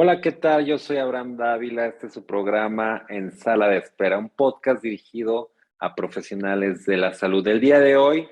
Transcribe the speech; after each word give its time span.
Hola, 0.00 0.20
¿qué 0.20 0.30
tal? 0.30 0.64
Yo 0.64 0.78
soy 0.78 0.98
Abraham 0.98 1.36
Dávila. 1.36 1.86
Este 1.86 2.06
es 2.06 2.12
su 2.12 2.24
programa 2.24 3.04
En 3.08 3.32
Sala 3.32 3.66
de 3.66 3.78
Espera, 3.78 4.16
un 4.16 4.28
podcast 4.28 4.80
dirigido 4.80 5.50
a 5.80 5.96
profesionales 5.96 6.86
de 6.86 6.96
la 6.96 7.14
salud. 7.14 7.44
El 7.48 7.58
día 7.58 7.80
de 7.80 7.96
hoy 7.96 8.28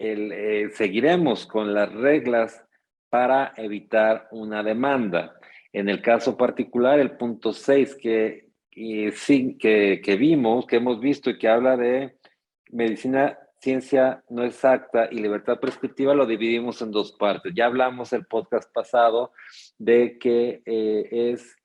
eh, 0.00 0.68
seguiremos 0.74 1.46
con 1.46 1.72
las 1.74 1.92
reglas 1.92 2.60
para 3.08 3.52
evitar 3.56 4.26
una 4.32 4.64
demanda. 4.64 5.38
En 5.72 5.88
el 5.88 6.02
caso 6.02 6.36
particular, 6.36 6.98
el 6.98 7.12
punto 7.12 7.52
6 7.52 7.98
que, 8.02 8.48
que, 8.68 10.00
que 10.02 10.16
vimos, 10.16 10.66
que 10.66 10.76
hemos 10.78 10.98
visto 10.98 11.30
y 11.30 11.38
que 11.38 11.46
habla 11.46 11.76
de 11.76 12.16
medicina 12.72 13.38
ciencia 13.66 14.22
no 14.28 14.44
exacta 14.44 15.08
y 15.10 15.16
libertad 15.16 15.58
prescriptiva 15.58 16.14
lo 16.14 16.24
dividimos 16.24 16.80
en 16.82 16.92
dos 16.92 17.10
partes. 17.10 17.52
Ya 17.52 17.66
hablamos 17.66 18.12
el 18.12 18.24
podcast 18.24 18.72
pasado 18.72 19.32
de 19.76 20.18
que 20.20 20.62
eh, 20.64 21.32
es 21.32 21.56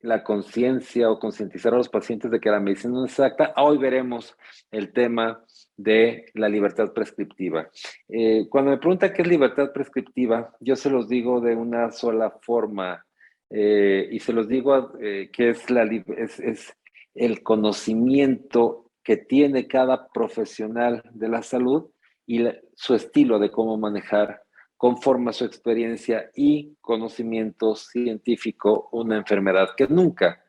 la 0.00 0.24
conciencia 0.24 1.10
o 1.10 1.18
concientizar 1.18 1.74
a 1.74 1.76
los 1.76 1.90
pacientes 1.90 2.30
de 2.30 2.40
que 2.40 2.48
la 2.48 2.58
medicina 2.58 2.94
no 2.94 3.04
es 3.04 3.10
exacta. 3.10 3.52
Hoy 3.58 3.76
veremos 3.76 4.34
el 4.70 4.94
tema 4.94 5.44
de 5.76 6.24
la 6.32 6.48
libertad 6.48 6.94
prescriptiva. 6.94 7.68
Eh, 8.08 8.46
cuando 8.48 8.70
me 8.70 8.78
pregunta 8.78 9.12
qué 9.12 9.20
es 9.20 9.28
libertad 9.28 9.74
prescriptiva, 9.74 10.56
yo 10.58 10.74
se 10.74 10.88
los 10.88 11.06
digo 11.06 11.42
de 11.42 11.54
una 11.54 11.92
sola 11.92 12.30
forma 12.40 13.04
eh, 13.50 14.08
y 14.10 14.20
se 14.20 14.32
los 14.32 14.48
digo 14.48 14.92
que 14.98 15.50
es, 15.50 16.40
es 16.40 16.74
el 17.14 17.42
conocimiento 17.42 18.89
que 19.02 19.16
tiene 19.16 19.66
cada 19.66 20.08
profesional 20.08 21.02
de 21.12 21.28
la 21.28 21.42
salud 21.42 21.90
y 22.26 22.44
su 22.74 22.94
estilo 22.94 23.38
de 23.38 23.50
cómo 23.50 23.76
manejar 23.76 24.42
conforme 24.76 25.32
su 25.32 25.44
experiencia 25.44 26.30
y 26.34 26.76
conocimiento 26.80 27.74
científico 27.74 28.88
una 28.92 29.16
enfermedad 29.16 29.70
que 29.76 29.86
nunca 29.86 30.42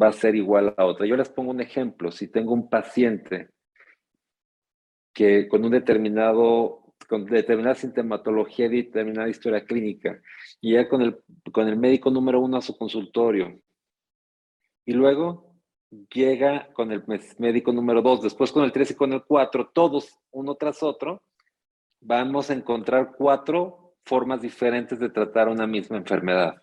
va 0.00 0.08
a 0.08 0.12
ser 0.12 0.34
igual 0.34 0.74
a 0.76 0.84
otra. 0.84 1.06
Yo 1.06 1.16
les 1.16 1.28
pongo 1.28 1.50
un 1.50 1.60
ejemplo. 1.60 2.10
Si 2.10 2.28
tengo 2.28 2.52
un 2.52 2.68
paciente 2.68 3.50
que 5.12 5.48
con 5.48 5.64
un 5.64 5.70
determinado 5.70 6.80
con 7.08 7.24
determinada 7.24 7.74
sintomatología 7.74 8.66
y 8.66 8.82
determinada 8.82 9.28
historia 9.28 9.64
clínica, 9.64 10.20
y 10.60 10.74
ya 10.74 10.88
con 10.88 11.02
el, 11.02 11.18
con 11.52 11.66
el 11.66 11.76
médico 11.76 12.10
número 12.10 12.40
uno 12.40 12.58
a 12.58 12.62
su 12.62 12.76
consultorio, 12.76 13.60
y 14.84 14.92
luego 14.92 15.49
llega 15.90 16.68
con 16.72 16.92
el 16.92 17.02
médico 17.38 17.72
número 17.72 18.02
2, 18.02 18.22
después 18.22 18.52
con 18.52 18.64
el 18.64 18.72
3 18.72 18.92
y 18.92 18.94
con 18.94 19.12
el 19.12 19.24
4, 19.24 19.70
todos 19.72 20.18
uno 20.30 20.54
tras 20.54 20.82
otro, 20.82 21.22
vamos 22.00 22.50
a 22.50 22.54
encontrar 22.54 23.12
cuatro 23.16 23.94
formas 24.04 24.40
diferentes 24.40 24.98
de 24.98 25.10
tratar 25.10 25.48
una 25.48 25.66
misma 25.66 25.96
enfermedad. 25.96 26.54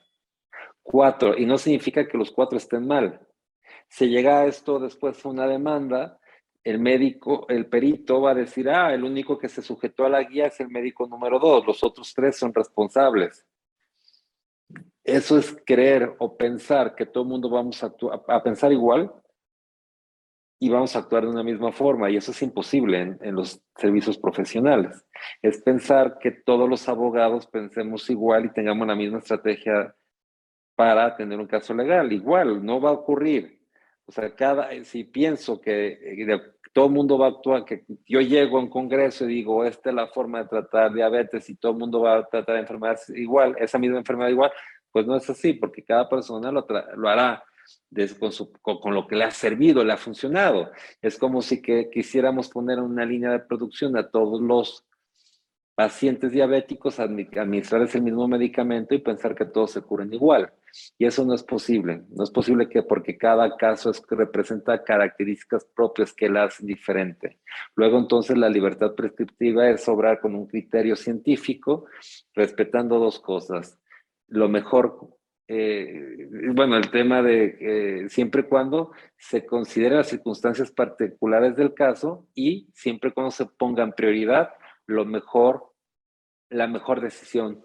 Cuatro, 0.81 1.37
y 1.37 1.45
no 1.45 1.57
significa 1.57 2.07
que 2.07 2.17
los 2.17 2.31
cuatro 2.31 2.57
estén 2.57 2.87
mal. 2.87 3.19
Si 3.89 4.07
llega 4.07 4.39
a 4.39 4.45
esto 4.45 4.79
después 4.79 5.23
una 5.25 5.47
demanda, 5.47 6.19
el 6.63 6.79
médico, 6.79 7.45
el 7.49 7.67
perito 7.67 8.21
va 8.21 8.31
a 8.31 8.35
decir, 8.35 8.69
ah, 8.69 8.93
el 8.93 9.03
único 9.03 9.37
que 9.37 9.49
se 9.49 9.61
sujetó 9.61 10.05
a 10.05 10.09
la 10.09 10.23
guía 10.23 10.47
es 10.47 10.59
el 10.59 10.69
médico 10.69 11.07
número 11.07 11.39
2, 11.39 11.65
los 11.65 11.83
otros 11.83 12.13
tres 12.13 12.37
son 12.37 12.53
responsables. 12.53 13.45
Eso 15.07 15.37
es 15.37 15.57
creer 15.65 16.13
o 16.19 16.35
pensar 16.35 16.93
que 16.93 17.05
todo 17.05 17.23
el 17.23 17.29
mundo 17.29 17.49
vamos 17.49 17.81
a, 17.81 17.95
a, 18.27 18.43
pensar 18.43 18.73
igual 18.73 19.09
y 20.59 20.67
vamos 20.67 20.93
a 20.95 20.99
actuar 20.99 21.23
de 21.23 21.29
una 21.29 21.43
misma 21.43 21.71
forma. 21.71 22.09
Y 22.09 22.17
eso 22.17 22.31
es 22.31 22.41
imposible 22.41 23.17
en, 23.21 23.33
los 23.33 23.61
servicios 23.77 24.17
profesionales. 24.17 25.05
Es 25.41 25.61
pensar 25.61 26.17
que 26.19 26.31
todos 26.31 26.69
los 26.69 26.89
abogados 26.89 27.47
pensemos 27.47 28.09
igual 28.09 28.45
y 28.45 28.53
tengamos 28.53 28.85
la 28.85 28.95
misma 28.95 29.19
estrategia 29.19 29.95
para 30.75 31.15
tener 31.15 31.39
un 31.39 31.47
caso 31.47 31.73
legal. 31.73 32.11
Igual, 32.11 32.65
no 32.65 32.81
va 32.81 32.89
a 32.89 32.93
ocurrir. 32.93 33.61
O 34.07 34.11
sea, 34.11 34.35
cada, 34.35 34.83
si 34.83 35.05
pienso 35.05 35.61
que 35.61 35.99
eh, 36.01 36.41
todo 36.73 36.87
el 36.87 36.91
mundo 36.91 37.17
va 37.17 37.27
a 37.27 37.29
actuar, 37.29 37.63
que 37.63 37.85
yo 38.05 38.19
llego 38.19 38.57
a 38.57 38.61
un 38.61 38.69
congreso 38.69 39.23
y 39.23 39.35
digo, 39.35 39.63
esta 39.63 39.89
es 39.89 39.95
la 39.95 40.07
forma 40.07 40.43
de 40.43 40.49
tratar 40.49 40.93
diabetes 40.93 41.49
y 41.49 41.55
todo 41.55 41.71
el 41.71 41.77
mundo 41.77 42.01
va 42.01 42.17
a 42.17 42.27
tratar 42.27 42.57
enfermedades 42.57 43.09
igual, 43.09 43.55
esa 43.57 43.79
misma 43.79 43.99
enfermedad 43.99 44.29
igual, 44.29 44.51
pues 44.97 45.05
no 45.05 45.15
es 45.15 45.29
así, 45.29 45.53
porque 45.53 45.83
cada 45.83 46.09
persona 46.09 46.51
lo, 46.51 46.65
hará 47.07 47.43
con, 48.63 48.95
lo 48.95 49.05
que 49.05 49.15
le 49.15 49.25
ha 49.25 49.29
servido, 49.29 49.83
le 49.83 49.93
ha 49.93 49.97
funcionado. 49.97 50.71
Es 51.03 51.19
como 51.19 51.43
si 51.43 51.61
quisiéramos 51.61 52.49
poner 52.49 52.79
una 52.79 53.05
línea 53.05 53.29
de 53.29 53.41
producción 53.41 53.95
a 53.95 54.09
todos 54.09 54.41
los 54.41 54.87
pacientes 55.75 56.31
diabéticos, 56.31 56.99
administrarles 56.99 57.93
el 57.93 58.01
mismo 58.01 58.27
medicamento 58.27 58.95
y 58.95 58.97
pensar 58.97 59.35
que 59.35 59.45
todos 59.45 59.69
se 59.69 59.83
curen 59.83 60.11
igual. 60.11 60.51
Y 60.97 61.05
eso 61.05 61.23
no 61.23 61.35
es 61.35 61.43
posible. 61.43 62.01
No 62.09 62.23
es 62.23 62.31
posible 62.31 62.67
que 62.67 62.81
porque 62.81 63.19
cada 63.19 63.55
caso 63.55 63.91
es, 63.91 64.01
representa 64.09 64.83
características 64.83 65.63
propias 65.75 66.11
que 66.11 66.27
la 66.27 66.45
hacen 66.45 66.65
diferente. 66.65 67.37
Luego 67.75 67.99
entonces 67.99 68.35
la 68.35 68.49
libertad 68.49 68.95
prescriptiva 68.95 69.69
es 69.69 69.87
obrar 69.87 70.19
con 70.19 70.33
un 70.33 70.47
criterio 70.47 70.95
científico, 70.95 71.85
respetando 72.33 72.97
dos 72.97 73.19
cosas 73.19 73.79
lo 74.27 74.49
mejor, 74.49 75.17
eh, 75.47 76.27
bueno, 76.53 76.77
el 76.77 76.91
tema 76.91 77.21
de 77.21 77.57
eh, 77.59 78.09
siempre 78.09 78.41
y 78.41 78.45
cuando 78.45 78.91
se 79.17 79.45
consideren 79.45 79.97
las 79.97 80.09
circunstancias 80.09 80.71
particulares 80.71 81.55
del 81.55 81.73
caso 81.73 82.27
y 82.33 82.69
siempre 82.73 83.11
cuando 83.11 83.31
se 83.31 83.45
ponga 83.45 83.83
en 83.83 83.93
prioridad 83.93 84.49
lo 84.85 85.05
mejor, 85.05 85.71
la 86.49 86.67
mejor 86.67 87.01
decisión 87.01 87.63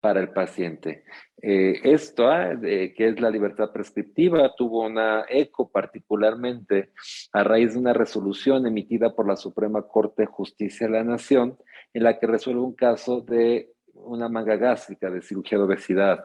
para 0.00 0.20
el 0.20 0.30
paciente. 0.30 1.04
Eh, 1.42 1.80
esto, 1.82 2.28
ah, 2.28 2.56
que 2.60 2.94
es 2.96 3.20
la 3.20 3.30
libertad 3.30 3.72
prescriptiva, 3.72 4.54
tuvo 4.56 4.86
una 4.86 5.24
eco 5.28 5.70
particularmente 5.70 6.92
a 7.32 7.42
raíz 7.42 7.72
de 7.72 7.80
una 7.80 7.92
resolución 7.92 8.66
emitida 8.66 9.14
por 9.14 9.26
la 9.26 9.36
Suprema 9.36 9.82
Corte 9.82 10.22
de 10.22 10.26
Justicia 10.26 10.86
de 10.86 10.92
la 10.92 11.04
Nación, 11.04 11.58
en 11.92 12.04
la 12.04 12.18
que 12.18 12.26
resuelve 12.26 12.60
un 12.60 12.74
caso 12.74 13.22
de 13.22 13.72
una 14.04 14.28
manga 14.28 14.56
gástrica 14.56 15.10
de 15.10 15.22
cirugía 15.22 15.58
de 15.58 15.64
obesidad. 15.64 16.24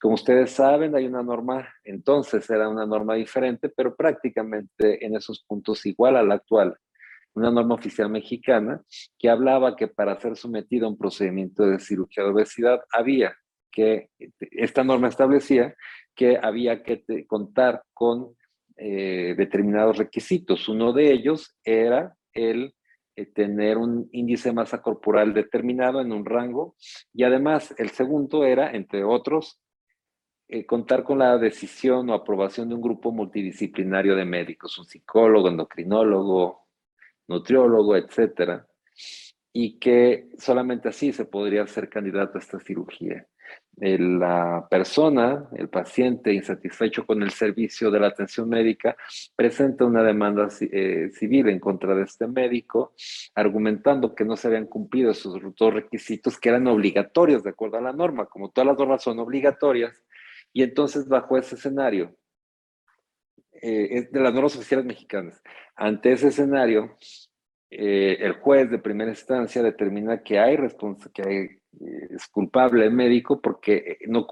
Como 0.00 0.14
ustedes 0.14 0.50
saben, 0.50 0.94
hay 0.94 1.06
una 1.06 1.22
norma, 1.22 1.66
entonces 1.82 2.48
era 2.50 2.68
una 2.68 2.86
norma 2.86 3.14
diferente, 3.14 3.70
pero 3.70 3.94
prácticamente 3.96 5.04
en 5.04 5.16
esos 5.16 5.44
puntos 5.46 5.86
igual 5.86 6.16
a 6.16 6.22
la 6.22 6.34
actual. 6.34 6.76
Una 7.34 7.50
norma 7.50 7.74
oficial 7.74 8.10
mexicana 8.10 8.82
que 9.18 9.28
hablaba 9.28 9.76
que 9.76 9.88
para 9.88 10.20
ser 10.20 10.36
sometido 10.36 10.86
a 10.86 10.90
un 10.90 10.98
procedimiento 10.98 11.66
de 11.66 11.80
cirugía 11.80 12.22
de 12.22 12.30
obesidad 12.30 12.80
había 12.92 13.34
que, 13.72 14.10
esta 14.38 14.84
norma 14.84 15.08
establecía 15.08 15.74
que 16.14 16.38
había 16.40 16.82
que 16.82 17.04
contar 17.26 17.82
con 17.92 18.36
eh, 18.76 19.34
determinados 19.36 19.98
requisitos. 19.98 20.68
Uno 20.68 20.92
de 20.92 21.12
ellos 21.12 21.56
era 21.64 22.14
el 22.32 22.74
eh, 23.16 23.26
tener 23.26 23.78
un 23.78 24.08
índice 24.12 24.48
de 24.48 24.54
masa 24.54 24.82
corporal 24.82 25.34
determinado 25.34 26.00
en 26.00 26.12
un 26.12 26.24
rango. 26.24 26.76
Y 27.12 27.24
además 27.24 27.74
el 27.78 27.90
segundo 27.90 28.44
era, 28.44 28.72
entre 28.72 29.04
otros, 29.04 29.60
eh, 30.48 30.66
contar 30.66 31.04
con 31.04 31.18
la 31.18 31.38
decisión 31.38 32.10
o 32.10 32.14
aprobación 32.14 32.68
de 32.68 32.74
un 32.74 32.82
grupo 32.82 33.12
multidisciplinario 33.12 34.14
de 34.14 34.24
médicos, 34.24 34.78
un 34.78 34.84
psicólogo, 34.84 35.48
endocrinólogo, 35.48 36.66
nutriólogo, 37.28 37.96
etcétera, 37.96 38.66
y 39.52 39.78
que 39.78 40.28
solamente 40.36 40.88
así 40.88 41.12
se 41.12 41.24
podría 41.24 41.66
ser 41.66 41.88
candidato 41.88 42.36
a 42.36 42.40
esta 42.40 42.60
cirugía 42.60 43.26
la 43.76 44.66
persona, 44.70 45.48
el 45.56 45.68
paciente 45.68 46.32
insatisfecho 46.32 47.04
con 47.06 47.22
el 47.22 47.30
servicio 47.30 47.90
de 47.90 48.00
la 48.00 48.08
atención 48.08 48.48
médica, 48.48 48.96
presenta 49.34 49.84
una 49.84 50.02
demanda 50.02 50.48
eh, 50.60 51.10
civil 51.12 51.48
en 51.48 51.58
contra 51.58 51.94
de 51.94 52.04
este 52.04 52.26
médico, 52.26 52.94
argumentando 53.34 54.14
que 54.14 54.24
no 54.24 54.36
se 54.36 54.48
habían 54.48 54.66
cumplido 54.66 55.10
esos 55.10 55.40
dos 55.56 55.74
requisitos 55.74 56.38
que 56.38 56.50
eran 56.50 56.66
obligatorios 56.68 57.42
de 57.42 57.50
acuerdo 57.50 57.78
a 57.78 57.82
la 57.82 57.92
norma, 57.92 58.26
como 58.26 58.50
todas 58.50 58.68
las 58.68 58.78
normas 58.78 59.02
son 59.02 59.18
obligatorias, 59.18 60.02
y 60.52 60.62
entonces 60.62 61.08
bajo 61.08 61.36
ese 61.36 61.56
escenario, 61.56 62.16
eh, 63.60 64.08
de 64.10 64.20
las 64.20 64.32
normas 64.32 64.56
oficiales 64.56 64.86
mexicanas, 64.86 65.42
ante 65.74 66.12
ese 66.12 66.28
escenario, 66.28 66.96
eh, 67.70 68.18
el 68.20 68.34
juez 68.34 68.70
de 68.70 68.78
primera 68.78 69.10
instancia 69.10 69.60
determina 69.62 70.22
que 70.22 70.38
hay, 70.38 70.56
que 71.12 71.22
hay 71.22 71.48
es 71.80 72.28
culpable 72.28 72.84
el 72.84 72.92
médico 72.92 73.40
porque 73.40 73.74
eh, 73.76 73.98
no, 74.06 74.26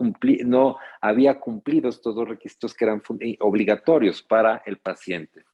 no 0.45 0.77
había 1.01 1.39
cumplido 1.41 1.89
estos 1.89 2.15
dos 2.15 2.29
requisitos 2.29 2.75
que 2.75 2.85
eran 2.85 3.03
eh, 3.21 3.37
obligatorios 3.41 4.23
para 4.23 4.63
el 4.67 4.79
paciente. 4.79 5.45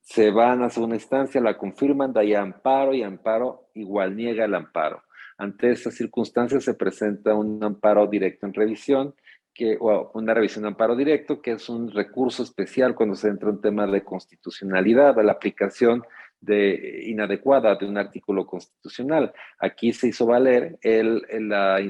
Se 0.00 0.30
van 0.30 0.62
a 0.62 0.70
segunda 0.70 0.96
instancia, 0.96 1.40
la 1.40 1.56
confirman, 1.56 2.12
da 2.12 2.22
ahí 2.22 2.34
amparo 2.34 2.92
y 2.92 3.02
amparo 3.02 3.68
igual 3.74 4.16
niega 4.16 4.44
el 4.44 4.54
amparo. 4.54 5.02
Ante 5.38 5.70
estas 5.70 5.94
circunstancias 5.94 6.64
se 6.64 6.74
presenta 6.74 7.34
un 7.34 7.62
amparo 7.62 8.06
directo 8.06 8.46
en 8.46 8.54
revisión, 8.54 9.14
que, 9.54 9.76
o 9.80 10.10
una 10.14 10.34
revisión 10.34 10.62
de 10.62 10.68
amparo 10.68 10.96
directo, 10.96 11.40
que 11.40 11.52
es 11.52 11.68
un 11.68 11.90
recurso 11.90 12.42
especial 12.42 12.94
cuando 12.94 13.14
se 13.14 13.28
entra 13.28 13.50
un 13.50 13.60
tema 13.60 13.86
de 13.86 14.02
constitucionalidad, 14.02 15.14
de 15.14 15.24
la 15.24 15.32
aplicación 15.32 16.02
de, 16.42 17.04
inadecuada 17.06 17.76
de 17.76 17.86
un 17.86 17.96
artículo 17.96 18.46
constitucional. 18.46 19.32
Aquí 19.58 19.92
se 19.92 20.08
hizo 20.08 20.26
valer 20.26 20.78
la 20.82 21.80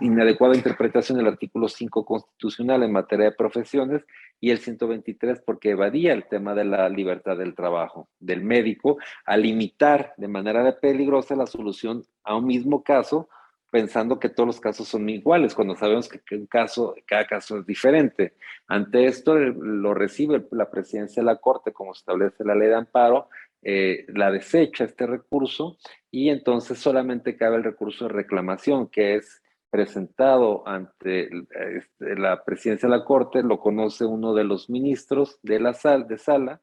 inadecuada 0.00 0.56
interpretación 0.56 1.18
del 1.18 1.26
artículo 1.26 1.68
5 1.68 2.04
constitucional 2.04 2.84
en 2.84 2.92
materia 2.92 3.26
de 3.26 3.32
profesiones 3.32 4.02
y 4.40 4.50
el 4.50 4.58
123 4.58 5.42
porque 5.44 5.70
evadía 5.70 6.12
el 6.12 6.24
tema 6.28 6.54
de 6.54 6.64
la 6.64 6.88
libertad 6.88 7.36
del 7.36 7.56
trabajo 7.56 8.08
del 8.20 8.44
médico 8.44 8.98
a 9.26 9.36
limitar 9.36 10.14
de 10.16 10.28
manera 10.28 10.78
peligrosa 10.78 11.34
la 11.34 11.46
solución 11.46 12.04
a 12.22 12.36
un 12.36 12.46
mismo 12.46 12.84
caso 12.84 13.28
pensando 13.70 14.18
que 14.18 14.28
todos 14.28 14.46
los 14.46 14.60
casos 14.60 14.88
son 14.88 15.08
iguales, 15.08 15.54
cuando 15.54 15.76
sabemos 15.76 16.08
que, 16.08 16.20
cada 16.48 17.26
caso 17.26 17.58
es 17.58 17.66
diferente. 17.66 18.34
Ante 18.66 19.06
esto 19.06 19.34
lo 19.36 19.94
recibe 19.94 20.46
la 20.52 20.70
presidencia 20.70 21.22
de 21.22 21.26
la 21.26 21.36
Corte, 21.36 21.72
como 21.72 21.92
establece 21.92 22.44
la 22.44 22.54
ley 22.54 22.68
de 22.68 22.76
amparo, 22.76 23.28
eh, 23.62 24.06
la 24.08 24.30
desecha 24.30 24.84
este 24.84 25.06
recurso 25.06 25.76
y 26.10 26.30
entonces 26.30 26.78
solamente 26.78 27.36
cabe 27.36 27.56
el 27.56 27.64
recurso 27.64 28.06
de 28.06 28.14
reclamación, 28.14 28.88
que 28.88 29.16
es 29.16 29.42
presentado 29.70 30.66
ante 30.66 31.28
este, 31.76 32.16
la 32.16 32.44
presidencia 32.44 32.88
de 32.88 32.96
la 32.96 33.04
Corte, 33.04 33.42
lo 33.42 33.60
conoce 33.60 34.04
uno 34.04 34.34
de 34.34 34.44
los 34.44 34.70
ministros 34.70 35.38
de 35.42 35.60
la 35.60 35.74
sal, 35.74 36.08
de 36.08 36.18
sala, 36.18 36.60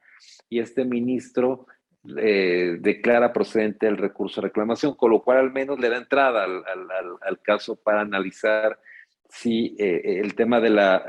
y 0.50 0.60
este 0.60 0.86
ministro 0.86 1.68
eh, 2.18 2.78
declara 2.80 3.34
procedente 3.34 3.88
el 3.88 3.98
recurso 3.98 4.42
de 4.42 4.48
reclamación, 4.48 4.96
con 4.96 5.12
lo 5.12 5.24
cual 5.24 5.40
al 5.40 5.52
menos 5.52 5.80
le 5.80 5.90
da 5.90 5.98
entrada 5.98 6.44
al, 6.44 6.64
al, 7.22 7.42
caso 7.42 7.76
para 7.76 8.02
analizar 8.02 8.80
si 9.30 9.76
eh, 9.78 10.20
el 10.22 10.36
tema 10.36 10.60
de 10.60 10.70
la, 10.70 11.04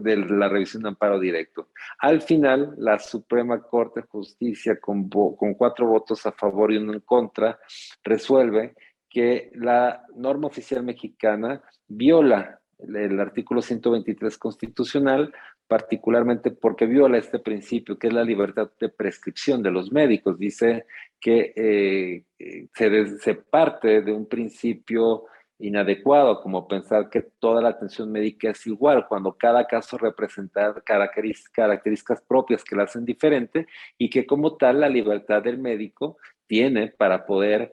de 0.00 0.16
la 0.16 0.48
revisión 0.48 0.82
de 0.82 0.88
amparo 0.90 1.18
directo. 1.18 1.68
Al 1.98 2.22
final, 2.22 2.74
la 2.78 2.98
Suprema 2.98 3.60
Corte 3.62 4.00
de 4.00 4.06
Justicia, 4.06 4.78
con, 4.80 5.08
con 5.08 5.54
cuatro 5.54 5.86
votos 5.86 6.24
a 6.26 6.32
favor 6.32 6.72
y 6.72 6.78
uno 6.78 6.94
en 6.94 7.00
contra, 7.00 7.58
resuelve 8.02 8.74
que 9.08 9.50
la 9.54 10.04
norma 10.14 10.48
oficial 10.48 10.82
mexicana 10.82 11.62
viola 11.88 12.60
el 12.78 13.18
artículo 13.18 13.62
123 13.62 14.36
constitucional, 14.36 15.32
particularmente 15.66 16.50
porque 16.50 16.86
viola 16.86 17.18
este 17.18 17.38
principio 17.38 17.98
que 17.98 18.08
es 18.08 18.12
la 18.12 18.24
libertad 18.24 18.70
de 18.78 18.88
prescripción 18.88 19.62
de 19.62 19.70
los 19.70 19.90
médicos. 19.90 20.38
Dice 20.38 20.84
que 21.20 21.52
eh, 21.56 22.68
se, 22.74 23.18
se, 23.18 23.34
parte 23.34 24.02
de 24.02 24.12
un 24.12 24.26
principio 24.26 25.24
inadecuado, 25.58 26.40
como 26.42 26.68
pensar 26.68 27.08
que 27.08 27.22
toda 27.38 27.62
la 27.62 27.70
atención 27.70 28.12
médica 28.12 28.50
es 28.50 28.66
igual, 28.66 29.06
cuando 29.08 29.32
cada 29.32 29.66
caso 29.66 29.96
representa 29.96 30.74
características 30.84 32.20
propias 32.26 32.62
que 32.62 32.76
la 32.76 32.84
hacen 32.84 33.04
diferente 33.04 33.66
y 33.96 34.10
que 34.10 34.26
como 34.26 34.56
tal 34.56 34.80
la 34.80 34.88
libertad 34.88 35.42
del 35.42 35.58
médico 35.58 36.18
tiene 36.46 36.88
para 36.88 37.24
poder 37.24 37.72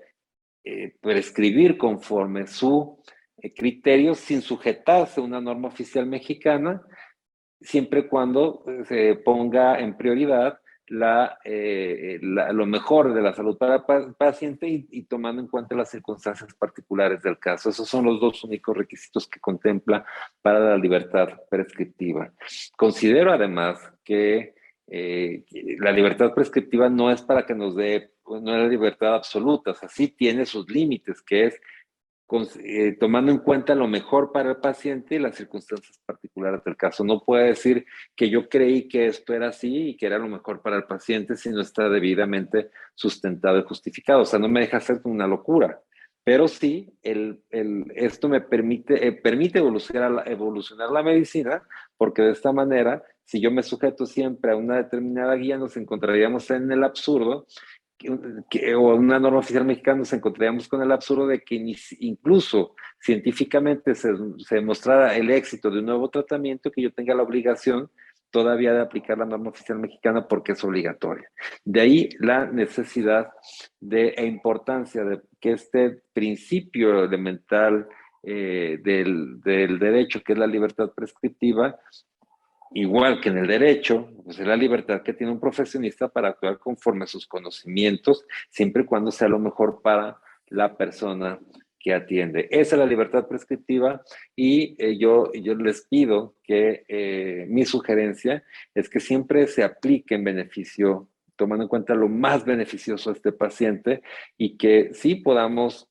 eh, 0.63 0.95
prescribir 1.01 1.77
conforme 1.77 2.47
su 2.47 3.01
eh, 3.37 3.53
criterio 3.53 4.15
sin 4.15 4.41
sujetarse 4.41 5.19
a 5.19 5.23
una 5.23 5.41
norma 5.41 5.67
oficial 5.67 6.05
mexicana, 6.05 6.81
siempre 7.59 8.07
cuando 8.07 8.63
eh, 8.67 8.85
se 8.85 9.15
ponga 9.15 9.79
en 9.79 9.97
prioridad 9.97 10.59
la, 10.87 11.39
lo 11.43 12.65
mejor 12.65 13.13
de 13.13 13.21
la 13.21 13.33
salud 13.33 13.57
para 13.57 13.83
el 13.97 14.13
paciente 14.15 14.67
y, 14.67 15.03
tomando 15.03 15.41
en 15.41 15.47
cuenta 15.47 15.75
las 15.75 15.89
circunstancias 15.89 16.53
particulares 16.53 17.21
del 17.21 17.39
caso. 17.39 17.69
Esos 17.69 17.87
son 17.87 18.05
los 18.05 18.19
dos 18.19 18.43
únicos 18.43 18.75
requisitos 18.75 19.27
que 19.27 19.39
contempla 19.39 20.05
para 20.41 20.59
la 20.59 20.77
libertad 20.77 21.29
prescriptiva. 21.49 22.31
Considero 22.75 23.31
además 23.31 23.79
que 24.03 24.55
la 24.87 25.91
libertad 25.91 26.33
prescriptiva 26.33 26.89
no 26.89 27.09
es 27.09 27.21
para 27.21 27.45
que 27.45 27.55
nos 27.55 27.75
dé 27.75 28.13
no 28.27 28.55
es 28.55 28.61
la 28.63 28.67
libertad 28.67 29.15
absoluta, 29.15 29.71
o 29.71 29.73
sea, 29.73 29.89
sí 29.89 30.07
tiene 30.07 30.45
sus 30.45 30.69
límites, 30.69 31.21
que 31.21 31.45
es 31.47 31.61
eh, 32.63 32.97
tomando 32.99 33.31
en 33.31 33.37
cuenta 33.39 33.75
lo 33.75 33.87
mejor 33.87 34.31
para 34.31 34.49
el 34.51 34.57
paciente 34.57 35.15
y 35.15 35.19
las 35.19 35.35
circunstancias 35.35 35.99
particulares 36.05 36.63
del 36.63 36.75
caso. 36.75 37.03
No 37.03 37.23
puede 37.23 37.49
decir 37.49 37.85
que 38.15 38.29
yo 38.29 38.49
creí 38.49 38.87
que 38.87 39.05
esto 39.05 39.33
era 39.33 39.49
así 39.49 39.89
y 39.89 39.97
que 39.97 40.07
era 40.07 40.17
lo 40.17 40.27
mejor 40.27 40.61
para 40.61 40.77
el 40.77 40.85
paciente 40.85 41.35
si 41.35 41.49
no 41.49 41.61
está 41.61 41.89
debidamente 41.89 42.69
sustentado 42.95 43.59
y 43.59 43.63
justificado. 43.63 44.21
O 44.21 44.25
sea, 44.25 44.39
no 44.39 44.49
me 44.49 44.61
deja 44.61 44.77
hacer 44.77 44.99
una 45.03 45.27
locura. 45.27 45.79
Pero 46.23 46.47
sí, 46.47 46.97
esto 47.03 48.29
me 48.29 48.41
permite, 48.41 49.07
eh, 49.07 49.21
evolucionar, 49.23 50.23
evolucionar 50.25 50.89
la 50.89 51.03
medicina, 51.03 51.63
porque 51.97 52.21
de 52.21 52.31
esta 52.31 52.53
manera, 52.53 53.03
si 53.25 53.41
yo 53.41 53.51
me 53.51 53.61
sujeto 53.61 54.05
siempre 54.05 54.53
a 54.53 54.55
una 54.55 54.77
determinada 54.77 55.35
guía, 55.35 55.57
nos 55.57 55.75
encontraríamos 55.75 56.49
en 56.49 56.71
el 56.71 56.83
absurdo 56.83 57.45
o 58.75 58.95
una 58.95 59.19
norma 59.19 59.39
oficial 59.39 59.65
mexicana 59.65 59.99
nos 59.99 60.13
encontraríamos 60.13 60.67
con 60.67 60.81
el 60.81 60.91
absurdo 60.91 61.27
de 61.27 61.41
que 61.41 61.55
incluso 61.99 62.75
científicamente 62.99 63.95
se, 63.95 64.13
demostrara 64.49 65.15
el 65.15 65.29
éxito 65.29 65.69
de 65.69 65.79
un 65.79 65.85
nuevo 65.85 66.09
tratamiento 66.09 66.71
que 66.71 66.81
yo 66.81 66.91
tenga 66.91 67.15
la 67.15 67.23
obligación 67.23 67.89
todavía 68.29 68.73
de 68.73 68.81
aplicar 68.81 69.17
la 69.19 69.25
norma 69.25 69.51
oficial 69.51 69.77
mexicana 69.77 70.27
porque 70.27 70.53
es 70.53 70.63
obligatoria. 70.63 71.29
De 71.63 71.81
ahí 71.81 72.09
la 72.19 72.45
necesidad 72.47 73.29
de, 73.79 74.09
e 74.09 74.25
importancia 74.25 75.03
de 75.03 75.21
que 75.39 75.51
este 75.51 76.01
principio 76.13 77.03
elemental 77.03 77.87
eh, 78.23 78.79
del, 78.81 79.41
derecho, 79.41 80.21
que 80.23 80.33
es 80.33 80.39
la 80.39 80.47
libertad 80.47 80.91
prescriptiva, 80.95 81.77
igual 82.73 83.21
que 83.21 83.29
en 83.29 83.37
el 83.37 83.47
derecho, 83.47 84.09
pues 84.23 84.39
es 84.39 84.47
la 84.47 84.55
libertad 84.55 85.01
que 85.01 85.13
tiene 85.13 85.31
un 85.31 85.39
profesionista 85.39 86.07
para 86.07 86.29
actuar 86.29 86.59
conforme 86.59 87.05
a 87.05 87.07
sus 87.07 87.27
conocimientos, 87.27 88.25
siempre 88.49 88.83
y 88.83 88.85
cuando 88.85 89.11
sea 89.11 89.27
lo 89.27 89.39
mejor 89.39 89.81
para 89.81 90.17
la 90.47 90.75
persona 90.75 91.39
que 91.83 91.93
atiende. 91.93 92.47
Esa 92.49 92.75
es 92.75 92.79
la 92.79 92.85
libertad 92.85 93.27
prescriptiva 93.27 94.01
y 94.35 94.75
eh, 94.79 94.97
yo, 94.97 95.31
yo 95.33 95.53
les 95.55 95.85
pido 95.85 96.35
que 96.41 96.85
eh, 96.87 97.45
mi 97.49 97.65
sugerencia 97.65 98.43
es 98.73 98.89
que 98.89 99.01
siempre 99.01 99.47
se 99.47 99.63
aplique 99.63 100.15
en 100.15 100.23
beneficio, 100.23 101.09
tomando 101.35 101.63
en 101.63 101.69
cuenta 101.69 101.93
lo 101.93 102.07
más 102.07 102.45
beneficioso 102.45 103.09
a 103.09 103.13
este 103.13 103.33
paciente 103.33 104.01
y 104.37 104.57
que 104.57 104.91
sí 104.93 105.15
podamos 105.15 105.89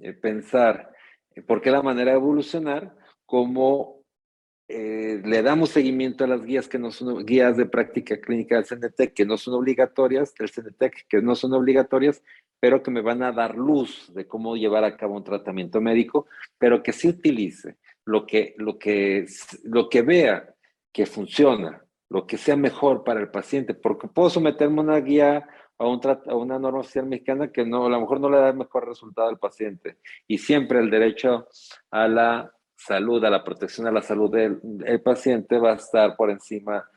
eh, 0.00 0.12
pensar 0.12 0.92
por 1.46 1.62
qué 1.62 1.70
la 1.70 1.82
manera 1.82 2.10
de 2.10 2.18
evolucionar 2.18 2.94
como 3.24 3.97
eh, 4.68 5.22
le 5.24 5.42
damos 5.42 5.70
seguimiento 5.70 6.24
a 6.24 6.26
las 6.26 6.44
guías 6.44 6.68
que 6.68 6.78
no 6.78 6.90
son 6.90 7.24
guías 7.24 7.56
de 7.56 7.64
práctica 7.64 8.20
clínica 8.20 8.56
del 8.56 8.66
CNTEC 8.66 9.14
que 9.14 9.24
no 9.24 9.38
son 9.38 9.54
obligatorias, 9.54 10.34
del 10.34 10.50
CNTEC 10.50 11.06
que 11.08 11.22
no 11.22 11.34
son 11.34 11.54
obligatorias, 11.54 12.22
pero 12.60 12.82
que 12.82 12.90
me 12.90 13.00
van 13.00 13.22
a 13.22 13.32
dar 13.32 13.56
luz 13.56 14.12
de 14.14 14.26
cómo 14.26 14.56
llevar 14.56 14.84
a 14.84 14.96
cabo 14.96 15.16
un 15.16 15.24
tratamiento 15.24 15.80
médico, 15.80 16.26
pero 16.58 16.82
que 16.82 16.92
sí 16.92 17.08
utilice 17.08 17.76
lo 18.04 18.26
que, 18.26 18.54
lo 18.58 18.78
que, 18.78 19.26
lo 19.64 19.88
que 19.88 20.02
vea 20.02 20.54
que 20.92 21.06
funciona, 21.06 21.82
lo 22.10 22.26
que 22.26 22.36
sea 22.36 22.56
mejor 22.56 23.04
para 23.04 23.20
el 23.20 23.30
paciente, 23.30 23.72
porque 23.72 24.08
puedo 24.08 24.28
someterme 24.28 24.80
a 24.80 24.84
una 24.84 25.00
guía 25.00 25.48
a, 25.78 25.86
un 25.86 26.00
a, 26.04 26.34
una 26.34 26.58
norma 26.58 26.80
oficial 26.80 27.06
mexicana 27.06 27.52
que 27.52 27.64
no, 27.64 27.86
a 27.86 27.88
lo 27.88 28.00
mejor 28.00 28.20
no 28.20 28.28
le 28.28 28.38
da 28.38 28.52
mejor 28.52 28.86
resultado 28.86 29.28
al 29.28 29.38
paciente. 29.38 29.98
Y 30.26 30.38
siempre 30.38 30.80
el 30.80 30.90
derecho 30.90 31.48
a 31.90 32.08
la 32.08 32.52
salud, 32.78 33.24
a 33.24 33.30
la 33.30 33.42
protección 33.42 33.86
a 33.86 33.92
la 33.92 34.02
salud 34.02 34.30
del, 34.30 35.00
paciente 35.02 35.58
va 35.58 35.72
a 35.72 35.76
estar 35.76 36.16
por 36.16 36.30
encima 36.30 36.88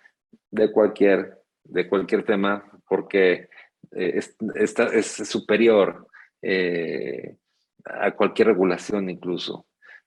de 0.50 0.72
cualquier, 0.72 1.40
de 1.64 1.90
cualquier 1.90 2.24
tema 2.24 2.64
porque 2.88 3.50
eh, 3.92 4.20
es, 4.56 5.06
superior 5.28 6.08
eh, 6.42 7.36
a 7.84 8.12
cualquier 8.12 8.50
regulación 8.50 9.10
incluso, 9.10 9.66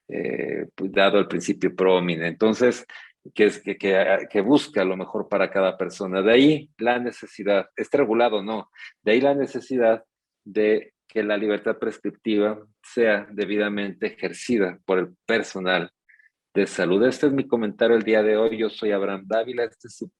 eh, 0.09 0.69
pues, 0.75 0.93
dado 0.93 1.19
el 1.19 1.26
principio 1.26 1.75
promine. 1.75 2.28
Entonces, 2.28 2.87
que, 3.35 3.47
es, 3.47 3.61
que, 3.61 3.76
que, 3.76 4.40
busca 4.40 4.85
lo 4.85 4.97
mejor 4.97 5.28
para 5.28 5.50
cada 5.50 5.76
persona. 5.76 6.23
De 6.23 6.33
ahí 6.33 6.71
la 6.78 6.99
necesidad, 7.00 7.69
está 7.75 7.99
regulado 7.99 8.43
no, 8.43 8.71
de 9.02 9.12
ahí 9.12 9.21
la 9.21 9.35
necesidad 9.35 10.04
de 10.45 10.93
que 11.14 11.23
la 11.23 11.37
libertad 11.37 11.78
prescriptiva 11.78 12.59
sea 12.83 13.26
debidamente 13.30 14.09
ejercida 14.09 14.80
por 14.85 14.99
el 14.99 15.14
personal 15.25 15.92
de 16.52 16.66
salud. 16.66 17.04
Este 17.04 17.28
es 17.28 17.33
mi 17.33 17.47
comentario 17.47 17.97
el 17.97 18.02
día 18.02 18.25
de 18.25 18.37
hoy. 18.37 18.59
Yo 18.59 18.68
soy 18.68 18.90
Abraham 18.90 19.23
Dávila. 19.25 19.62
Este 19.62 19.87
es 19.87 19.97
su 19.97 20.11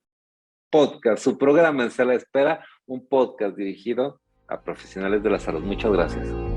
podcast, 0.71 1.25
su 1.25 1.37
programa 1.37 1.83
en 1.83 1.91
Sala 1.91 2.15
Espera, 2.15 2.65
un 2.87 3.09
podcast 3.09 3.57
dirigido 3.57 4.21
a 4.47 4.63
profesionales 4.63 5.23
de 5.23 5.31
la 5.31 5.41
salud. 5.41 5.63
Muchas 5.63 5.91
gracias. 5.91 6.54